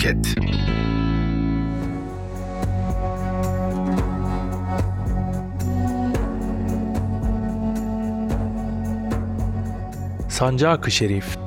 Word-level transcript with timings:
Basket 0.00 0.34
Sancak-ı 10.28 10.90
Şerif 10.90 11.38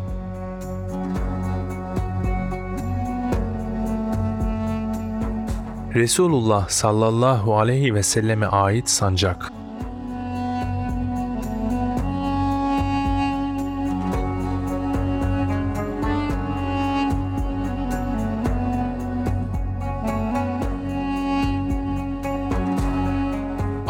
Resulullah 5.96 6.70
sallallahu 6.70 7.58
aleyhi 7.58 7.96
ve 7.96 8.04
selleme 8.04 8.46
ait 8.46 8.90
sancak. 8.90 9.53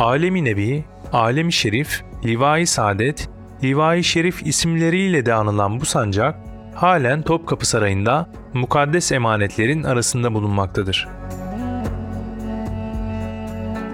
Alemi 0.04 0.46
Nebi, 0.46 0.86
Alemi 1.14 1.54
Şerif, 1.54 2.04
Livai 2.26 2.68
Saadet, 2.68 3.30
Livai 3.64 4.04
Şerif 4.04 4.48
isimleriyle 4.48 5.26
de 5.26 5.34
anılan 5.34 5.82
bu 5.82 5.86
sancak, 5.86 6.36
halen 6.76 7.22
Topkapı 7.22 7.68
Sarayı'nda 7.68 8.30
mukaddes 8.54 9.12
emanetlerin 9.12 9.84
arasında 9.84 10.34
bulunmaktadır. 10.34 11.08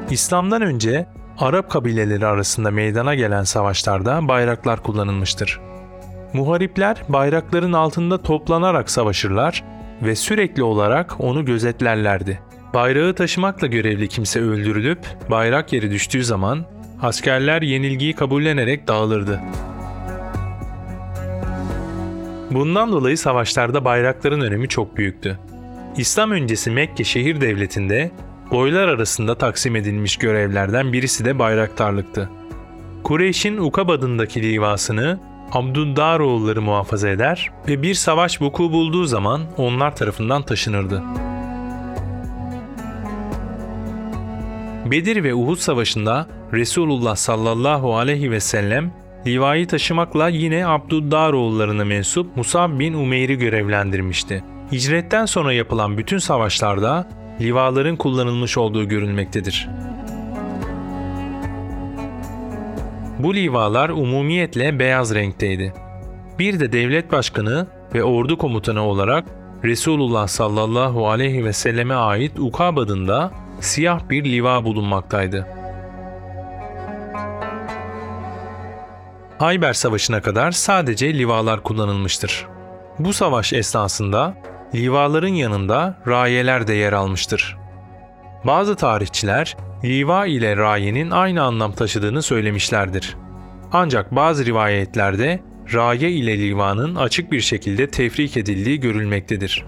İslam'dan 0.09 0.61
önce 0.61 1.05
Arap 1.39 1.69
kabileleri 1.69 2.25
arasında 2.25 2.71
meydana 2.71 3.15
gelen 3.15 3.43
savaşlarda 3.43 4.27
bayraklar 4.27 4.83
kullanılmıştır. 4.83 5.59
Muharipler 6.33 6.97
bayrakların 7.09 7.73
altında 7.73 8.21
toplanarak 8.21 8.91
savaşırlar 8.91 9.63
ve 10.01 10.15
sürekli 10.15 10.63
olarak 10.63 11.19
onu 11.19 11.45
gözetlerlerdi. 11.45 12.48
Bayrağı 12.73 13.13
taşımakla 13.13 13.67
görevli 13.67 14.07
kimse 14.07 14.41
öldürülüp 14.41 14.99
bayrak 15.29 15.73
yeri 15.73 15.91
düştüğü 15.91 16.23
zaman 16.23 16.65
askerler 17.01 17.61
yenilgiyi 17.61 18.13
kabullenerek 18.13 18.87
dağılırdı. 18.87 19.41
Bundan 22.51 22.91
dolayı 22.91 23.17
savaşlarda 23.17 23.85
bayrakların 23.85 24.41
önemi 24.41 24.67
çok 24.67 24.97
büyüktü. 24.97 25.39
İslam 25.97 26.31
öncesi 26.31 26.71
Mekke 26.71 27.03
şehir 27.03 27.41
devletinde 27.41 28.11
boylar 28.51 28.87
arasında 28.87 29.37
taksim 29.37 29.75
edilmiş 29.75 30.17
görevlerden 30.17 30.93
birisi 30.93 31.25
de 31.25 31.39
bayraktarlıktı. 31.39 32.29
Kureyş'in 33.03 33.57
Ukabad'ındaki 33.57 34.43
livasını 34.43 35.19
Abdüddaroğulları 35.51 36.61
muhafaza 36.61 37.09
eder 37.09 37.51
ve 37.67 37.81
bir 37.81 37.93
savaş 37.93 38.41
vuku 38.41 38.71
bulduğu 38.71 39.05
zaman 39.05 39.41
onlar 39.57 39.95
tarafından 39.95 40.43
taşınırdı. 40.43 41.03
Bedir 44.91 45.23
ve 45.23 45.35
Uhud 45.35 45.57
savaşında 45.57 46.27
Resulullah 46.53 47.15
sallallahu 47.15 47.95
aleyhi 47.97 48.31
ve 48.31 48.39
sellem 48.39 48.91
livayı 49.27 49.67
taşımakla 49.67 50.29
yine 50.29 50.67
Abdüddaroğullarına 50.67 51.85
mensup 51.85 52.37
Musab 52.37 52.79
bin 52.79 52.93
Umeyr'i 52.93 53.37
görevlendirmişti. 53.37 54.43
Hicretten 54.71 55.25
sonra 55.25 55.53
yapılan 55.53 55.97
bütün 55.97 56.17
savaşlarda 56.17 57.07
livaların 57.41 57.95
kullanılmış 57.95 58.57
olduğu 58.57 58.87
görülmektedir. 58.87 59.69
Bu 63.19 63.35
livalar 63.35 63.89
umumiyetle 63.89 64.79
beyaz 64.79 65.15
renkteydi. 65.15 65.73
Bir 66.39 66.59
de 66.59 66.71
devlet 66.71 67.11
başkanı 67.11 67.67
ve 67.93 68.03
ordu 68.03 68.37
komutanı 68.37 68.81
olarak 68.81 69.25
Resulullah 69.63 70.27
sallallahu 70.27 71.09
aleyhi 71.09 71.45
ve 71.45 71.53
selleme 71.53 71.95
ait 71.95 72.39
Ukab 72.39 72.77
adında 72.77 73.31
siyah 73.59 74.09
bir 74.09 74.23
liva 74.23 74.63
bulunmaktaydı. 74.63 75.47
Hayber 79.39 79.73
Savaşı'na 79.73 80.21
kadar 80.21 80.51
sadece 80.51 81.13
livalar 81.13 81.63
kullanılmıştır. 81.63 82.47
Bu 82.99 83.13
savaş 83.13 83.53
esnasında 83.53 84.35
livaların 84.75 85.27
yanında 85.27 85.97
rayeler 86.07 86.67
de 86.67 86.73
yer 86.73 86.93
almıştır. 86.93 87.57
Bazı 88.43 88.75
tarihçiler 88.75 89.57
liva 89.83 90.25
ile 90.25 90.57
rayenin 90.57 91.11
aynı 91.11 91.43
anlam 91.43 91.71
taşıdığını 91.71 92.21
söylemişlerdir. 92.21 93.17
Ancak 93.71 94.15
bazı 94.15 94.45
rivayetlerde 94.45 95.39
raye 95.73 96.11
ile 96.11 96.39
livanın 96.39 96.95
açık 96.95 97.31
bir 97.31 97.41
şekilde 97.41 97.87
tefrik 97.87 98.37
edildiği 98.37 98.79
görülmektedir. 98.79 99.65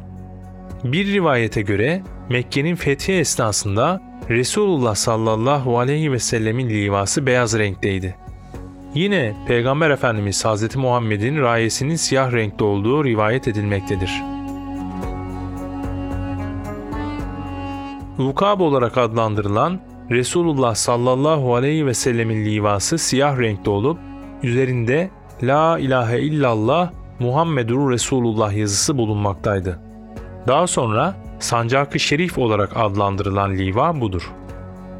Bir 0.83 1.13
rivayete 1.13 1.61
göre 1.61 2.01
Mekke'nin 2.31 2.75
fethi 2.75 3.13
esnasında 3.13 4.01
Resulullah 4.29 4.95
sallallahu 4.95 5.79
aleyhi 5.79 6.11
ve 6.11 6.19
sellemin 6.19 6.69
livası 6.69 7.25
beyaz 7.25 7.59
renkteydi. 7.59 8.15
Yine 8.95 9.35
Peygamber 9.47 9.89
Efendimiz 9.89 10.45
Hz. 10.45 10.75
Muhammed'in 10.75 11.41
rayesinin 11.41 11.95
siyah 11.95 12.31
renkte 12.33 12.63
olduğu 12.63 13.05
rivayet 13.05 13.47
edilmektedir. 13.47 14.23
Ukab 18.19 18.59
olarak 18.59 18.97
adlandırılan 18.97 19.79
Resulullah 20.09 20.75
sallallahu 20.75 21.55
aleyhi 21.55 21.85
ve 21.85 21.93
sellemin 21.93 22.45
livası 22.45 22.97
siyah 22.97 23.39
renkte 23.39 23.69
olup 23.69 23.99
üzerinde 24.43 25.09
La 25.43 25.79
ilahe 25.79 26.19
illallah 26.19 26.91
Muhammedur 27.19 27.91
Resulullah 27.91 28.53
yazısı 28.53 28.97
bulunmaktaydı. 28.97 29.79
Daha 30.47 30.67
sonra 30.67 31.30
sancak-ı 31.43 31.99
şerif 31.99 32.37
olarak 32.37 32.71
adlandırılan 32.75 33.57
liva 33.57 34.01
budur. 34.01 34.31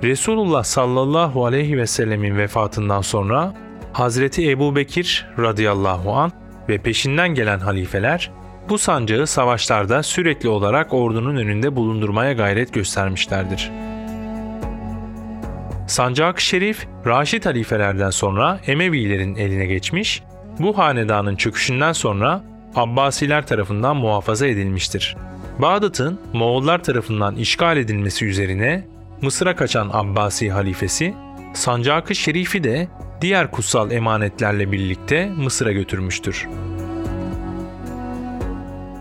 Resulullah 0.04 0.64
sallallahu 0.64 1.46
aleyhi 1.46 1.78
ve 1.78 1.88
sellemin 1.88 2.38
vefatından 2.38 3.02
sonra 3.02 3.54
Hazreti 3.94 4.52
Ebu 4.52 4.76
Bekir 4.76 5.28
radıyallahu 5.40 6.14
an 6.14 6.32
ve 6.70 6.78
peşinden 6.78 7.30
gelen 7.30 7.60
halifeler 7.60 8.32
bu 8.70 8.78
sancağı 8.78 9.28
savaşlarda 9.28 10.04
sürekli 10.04 10.50
olarak 10.50 10.94
ordunun 10.94 11.36
önünde 11.36 11.76
bulundurmaya 11.76 12.34
gayret 12.34 12.74
göstermişlerdir. 12.74 13.72
Sancak-ı 15.88 16.42
Şerif, 16.42 16.88
Raşid 17.06 17.46
halifelerden 17.46 18.10
sonra 18.10 18.60
Emevilerin 18.68 19.36
eline 19.36 19.66
geçmiş, 19.66 20.24
bu 20.60 20.78
hanedanın 20.78 21.36
çöküşünden 21.36 21.92
sonra 21.92 22.44
Abbasiler 22.76 23.48
tarafından 23.48 23.98
muhafaza 23.98 24.48
edilmiştir. 24.48 25.18
Bağdat'ın 25.60 26.20
Moğollar 26.34 26.84
tarafından 26.84 27.36
işgal 27.36 27.78
edilmesi 27.78 28.26
üzerine 28.26 28.88
Mısır'a 29.22 29.56
kaçan 29.56 29.90
Abbasi 29.94 30.52
halifesi, 30.52 31.14
Sancak-ı 31.54 32.16
Şerif'i 32.16 32.64
de 32.64 32.88
diğer 33.22 33.52
kutsal 33.52 33.92
emanetlerle 33.92 34.72
birlikte 34.72 35.30
Mısır'a 35.30 35.72
götürmüştür. 35.72 36.48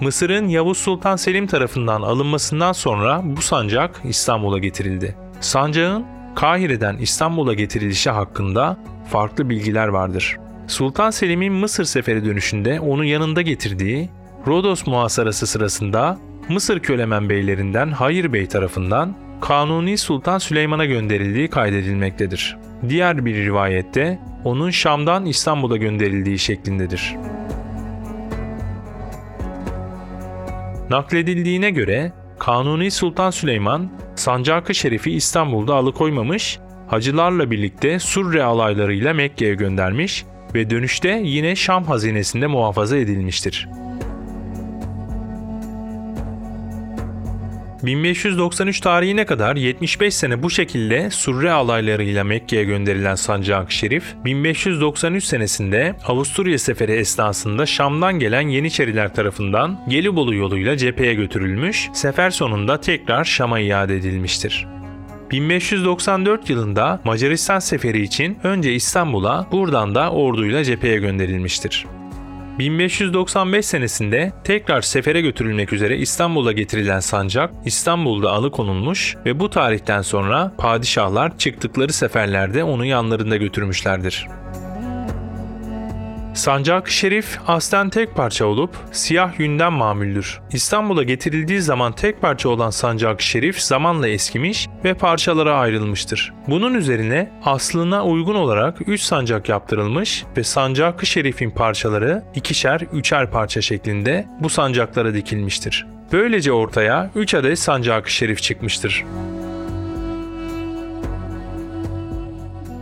Mısır'ın 0.00 0.48
Yavuz 0.48 0.78
Sultan 0.78 1.16
Selim 1.16 1.46
tarafından 1.46 2.02
alınmasından 2.02 2.72
sonra 2.72 3.20
bu 3.24 3.42
sancak 3.42 4.00
İstanbul'a 4.04 4.58
getirildi. 4.58 5.16
Sancağın 5.40 6.04
Kahire'den 6.34 6.96
İstanbul'a 6.96 7.54
getirilişi 7.54 8.10
hakkında 8.10 8.76
farklı 9.10 9.50
bilgiler 9.50 9.88
vardır. 9.88 10.36
Sultan 10.66 11.10
Selim'in 11.10 11.52
Mısır 11.52 11.84
seferi 11.84 12.24
dönüşünde 12.24 12.80
onu 12.80 13.04
yanında 13.04 13.42
getirdiği 13.42 14.10
Rodos 14.46 14.86
muhasarası 14.86 15.46
sırasında 15.46 16.18
Mısır 16.50 16.80
kölemen 16.80 17.28
beylerinden 17.28 17.90
Hayır 17.90 18.32
Bey 18.32 18.46
tarafından 18.46 19.16
Kanuni 19.40 19.98
Sultan 19.98 20.38
Süleyman'a 20.38 20.84
gönderildiği 20.84 21.50
kaydedilmektedir. 21.50 22.56
Diğer 22.88 23.24
bir 23.24 23.34
rivayette 23.34 24.18
onun 24.44 24.70
Şam'dan 24.70 25.26
İstanbul'a 25.26 25.76
gönderildiği 25.76 26.38
şeklindedir. 26.38 27.16
Nakledildiğine 30.90 31.70
göre 31.70 32.12
Kanuni 32.38 32.90
Sultan 32.90 33.30
Süleyman 33.30 33.90
Sancak-ı 34.14 34.74
Şerif'i 34.74 35.10
İstanbul'da 35.12 35.74
alıkoymamış, 35.74 36.58
hacılarla 36.88 37.50
birlikte 37.50 37.98
Surre 37.98 38.42
alaylarıyla 38.42 39.14
Mekke'ye 39.14 39.54
göndermiş 39.54 40.24
ve 40.54 40.70
dönüşte 40.70 41.20
yine 41.24 41.56
Şam 41.56 41.84
hazinesinde 41.84 42.46
muhafaza 42.46 42.96
edilmiştir. 42.96 43.68
1593 47.82 48.80
tarihine 48.80 49.26
kadar 49.26 49.56
75 49.56 50.14
sene 50.14 50.42
bu 50.42 50.50
şekilde 50.50 51.10
Surre 51.10 51.50
alaylarıyla 51.52 52.24
Mekke'ye 52.24 52.64
gönderilen 52.64 53.14
Sancak 53.14 53.72
Şerif, 53.72 54.04
1593 54.24 55.24
senesinde 55.24 55.96
Avusturya 56.06 56.58
seferi 56.58 56.92
esnasında 56.92 57.66
Şam'dan 57.66 58.18
gelen 58.18 58.48
Yeniçeriler 58.48 59.14
tarafından 59.14 59.84
Gelibolu 59.88 60.34
yoluyla 60.34 60.76
cepheye 60.76 61.14
götürülmüş, 61.14 61.88
sefer 61.92 62.30
sonunda 62.30 62.80
tekrar 62.80 63.24
Şam'a 63.24 63.60
iade 63.60 63.96
edilmiştir. 63.96 64.66
1594 65.30 66.50
yılında 66.50 67.00
Macaristan 67.04 67.58
seferi 67.58 68.02
için 68.02 68.38
önce 68.42 68.74
İstanbul'a, 68.74 69.46
buradan 69.52 69.94
da 69.94 70.10
orduyla 70.10 70.64
cepheye 70.64 70.96
gönderilmiştir. 70.96 71.86
1595 72.60 73.66
senesinde 73.66 74.32
tekrar 74.44 74.82
sefere 74.82 75.20
götürülmek 75.20 75.72
üzere 75.72 75.96
İstanbul'a 75.96 76.52
getirilen 76.52 77.00
sancak 77.00 77.50
İstanbul'da 77.64 78.30
alıkonulmuş 78.30 79.16
ve 79.26 79.40
bu 79.40 79.50
tarihten 79.50 80.02
sonra 80.02 80.52
padişahlar 80.58 81.38
çıktıkları 81.38 81.92
seferlerde 81.92 82.64
onu 82.64 82.84
yanlarında 82.84 83.36
götürmüşlerdir. 83.36 84.39
Sancak-ı 86.40 86.92
Şerif 86.92 87.38
aslen 87.46 87.90
tek 87.90 88.14
parça 88.14 88.46
olup 88.46 88.76
siyah 88.92 89.40
yünden 89.40 89.72
mamuldür. 89.72 90.40
İstanbul'a 90.52 91.02
getirildiği 91.02 91.60
zaman 91.60 91.92
tek 91.92 92.20
parça 92.20 92.48
olan 92.48 92.70
Sancak-ı 92.70 93.24
Şerif 93.24 93.60
zamanla 93.60 94.08
eskimiş 94.08 94.68
ve 94.84 94.94
parçalara 94.94 95.54
ayrılmıştır. 95.58 96.32
Bunun 96.48 96.74
üzerine 96.74 97.30
aslına 97.44 98.04
uygun 98.04 98.34
olarak 98.34 98.88
3 98.88 99.00
sancak 99.00 99.48
yaptırılmış 99.48 100.24
ve 100.36 100.44
Sancak-ı 100.44 101.06
Şerif'in 101.06 101.50
parçaları 101.50 102.22
ikişer 102.34 102.80
üçer 102.92 103.30
parça 103.30 103.60
şeklinde 103.60 104.26
bu 104.40 104.48
sancaklara 104.48 105.14
dikilmiştir. 105.14 105.86
Böylece 106.12 106.52
ortaya 106.52 107.10
3 107.14 107.34
adet 107.34 107.58
Sancak-ı 107.58 108.12
Şerif 108.12 108.42
çıkmıştır. 108.42 109.04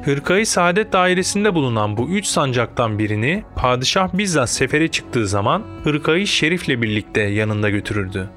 Hırkayı 0.05 0.47
Saadet 0.47 0.93
dairesinde 0.93 1.55
bulunan 1.55 1.97
bu 1.97 2.09
üç 2.09 2.27
sancaktan 2.27 2.99
birini 2.99 3.45
padişah 3.56 4.09
bizzat 4.15 4.50
sefere 4.50 4.89
çıktığı 4.89 5.29
zaman 5.29 5.62
hırkayı 5.85 6.27
şerifle 6.27 6.83
birlikte 6.83 7.21
yanında 7.21 7.71
götürürdü. 7.71 8.31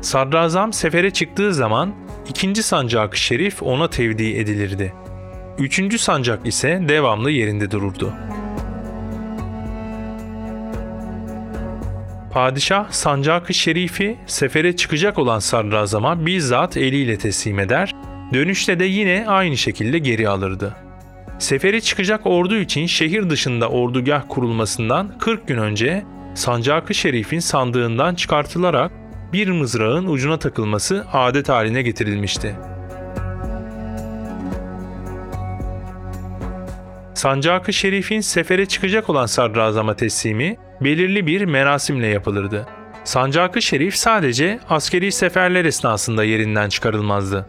Sadrazam 0.00 0.72
sefere 0.72 1.10
çıktığı 1.10 1.54
zaman 1.54 1.94
ikinci 2.28 2.62
sancak 2.62 3.16
şerif 3.16 3.62
ona 3.62 3.90
tevdi 3.90 4.36
edilirdi. 4.36 4.94
Üçüncü 5.58 5.98
sancak 5.98 6.46
ise 6.46 6.84
devamlı 6.88 7.30
yerinde 7.30 7.70
dururdu. 7.70 8.12
Padişah 12.32 12.90
sancak-ı 12.90 13.54
şerifi 13.54 14.18
sefere 14.26 14.76
çıkacak 14.76 15.18
olan 15.18 15.38
sadrazama 15.38 16.26
bizzat 16.26 16.76
eliyle 16.76 17.18
teslim 17.18 17.58
eder, 17.58 17.94
dönüşte 18.32 18.80
de 18.80 18.84
yine 18.84 19.24
aynı 19.28 19.56
şekilde 19.56 19.98
geri 19.98 20.28
alırdı. 20.28 20.76
Seferi 21.38 21.82
çıkacak 21.82 22.26
ordu 22.26 22.56
için 22.56 22.86
şehir 22.86 23.30
dışında 23.30 23.68
ordugah 23.68 24.22
kurulmasından 24.28 25.18
40 25.18 25.48
gün 25.48 25.58
önce 25.58 26.04
Sancak-ı 26.34 26.94
Şerif'in 26.94 27.38
sandığından 27.38 28.14
çıkartılarak 28.14 28.92
bir 29.32 29.48
mızrağın 29.48 30.06
ucuna 30.06 30.38
takılması 30.38 31.06
adet 31.12 31.48
haline 31.48 31.82
getirilmişti. 31.82 32.56
Sancak-ı 37.14 37.72
Şerif'in 37.72 38.20
sefere 38.20 38.66
çıkacak 38.66 39.10
olan 39.10 39.26
sadrazama 39.26 39.96
teslimi 39.96 40.56
belirli 40.80 41.26
bir 41.26 41.44
merasimle 41.44 42.06
yapılırdı. 42.06 42.66
Sancak-ı 43.04 43.62
Şerif 43.62 43.96
sadece 43.96 44.60
askeri 44.68 45.12
seferler 45.12 45.64
esnasında 45.64 46.24
yerinden 46.24 46.68
çıkarılmazdı. 46.68 47.46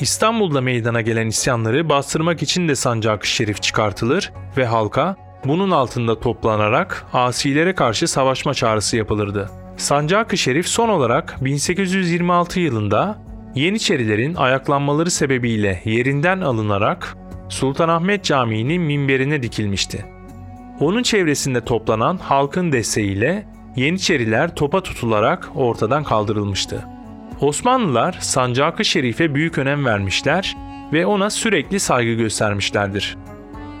İstanbul'da 0.00 0.60
meydana 0.60 1.00
gelen 1.00 1.26
isyanları 1.26 1.88
bastırmak 1.88 2.42
için 2.42 2.68
de 2.68 2.74
sancak 2.74 3.26
şerif 3.26 3.62
çıkartılır 3.62 4.32
ve 4.56 4.66
halka 4.66 5.16
bunun 5.44 5.70
altında 5.70 6.20
toplanarak 6.20 7.06
asilere 7.12 7.74
karşı 7.74 8.08
savaşma 8.08 8.54
çağrısı 8.54 8.96
yapılırdı. 8.96 9.50
Sancak-ı 9.76 10.38
Şerif 10.38 10.68
son 10.68 10.88
olarak 10.88 11.36
1826 11.40 12.60
yılında 12.60 13.26
Yeniçerilerin 13.54 14.34
ayaklanmaları 14.34 15.10
sebebiyle 15.10 15.82
yerinden 15.84 16.40
alınarak 16.40 17.16
Sultanahmet 17.48 18.24
Camii'nin 18.24 18.82
minberine 18.82 19.42
dikilmişti. 19.42 20.06
Onun 20.80 21.02
çevresinde 21.02 21.60
toplanan 21.60 22.16
halkın 22.16 22.72
desteğiyle 22.72 23.46
Yeniçeriler 23.76 24.54
topa 24.54 24.82
tutularak 24.82 25.48
ortadan 25.54 26.04
kaldırılmıştı. 26.04 26.95
Osmanlılar 27.40 28.18
Sancak-ı 28.20 28.84
Şerif'e 28.84 29.34
büyük 29.34 29.58
önem 29.58 29.84
vermişler 29.84 30.56
ve 30.92 31.06
ona 31.06 31.30
sürekli 31.30 31.80
saygı 31.80 32.12
göstermişlerdir. 32.12 33.16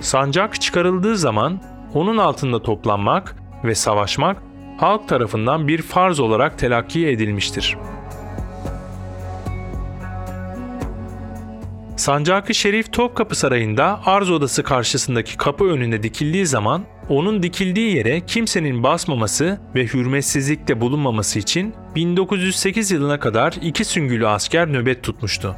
Sancak 0.00 0.60
çıkarıldığı 0.60 1.16
zaman 1.16 1.60
onun 1.94 2.18
altında 2.18 2.62
toplanmak 2.62 3.36
ve 3.64 3.74
savaşmak 3.74 4.42
halk 4.78 5.08
tarafından 5.08 5.68
bir 5.68 5.82
farz 5.82 6.20
olarak 6.20 6.58
telakki 6.58 7.08
edilmiştir. 7.08 7.76
Sancak-ı 11.96 12.54
Şerif 12.54 12.92
Topkapı 12.92 13.34
Sarayı'nda 13.34 14.00
arz 14.06 14.30
odası 14.30 14.62
karşısındaki 14.62 15.36
kapı 15.36 15.64
önünde 15.64 16.02
dikildiği 16.02 16.46
zaman 16.46 16.84
onun 17.08 17.42
dikildiği 17.42 17.96
yere 17.96 18.20
kimsenin 18.20 18.82
basmaması 18.82 19.58
ve 19.74 19.84
hürmetsizlikte 19.86 20.80
bulunmaması 20.80 21.38
için 21.38 21.74
1908 21.94 22.90
yılına 22.90 23.20
kadar 23.20 23.54
iki 23.62 23.84
süngülü 23.84 24.28
asker 24.28 24.72
nöbet 24.72 25.02
tutmuştu. 25.02 25.56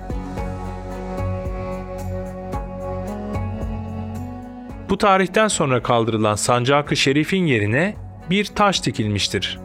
Bu 4.89 4.99
tarihten 4.99 5.49
sonra 5.49 5.83
kaldırılan 5.83 6.35
Sancak-ı 6.35 6.97
Şerif'in 6.97 7.47
yerine 7.47 7.95
bir 8.31 8.45
taş 8.45 8.87
dikilmiştir. 8.87 9.59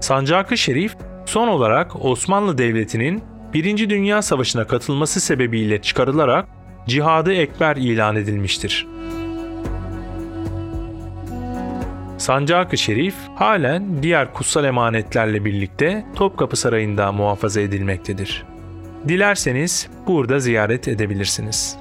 Sancak-ı 0.00 0.58
Şerif 0.58 0.96
son 1.26 1.48
olarak 1.48 2.04
Osmanlı 2.04 2.58
Devleti'nin 2.58 3.22
Birinci 3.54 3.90
Dünya 3.90 4.22
Savaşı'na 4.22 4.66
katılması 4.66 5.20
sebebiyle 5.20 5.82
çıkarılarak 5.82 6.48
Cihadı 6.86 7.32
Ekber 7.32 7.76
ilan 7.76 8.16
edilmiştir. 8.16 8.86
Sancak-ı 12.20 12.78
Şerif 12.78 13.14
halen 13.34 14.02
diğer 14.02 14.32
kutsal 14.32 14.64
emanetlerle 14.64 15.44
birlikte 15.44 16.04
Topkapı 16.16 16.56
Sarayı'nda 16.56 17.12
muhafaza 17.12 17.60
edilmektedir. 17.60 18.44
Dilerseniz 19.08 19.88
burada 20.06 20.38
ziyaret 20.38 20.88
edebilirsiniz. 20.88 21.79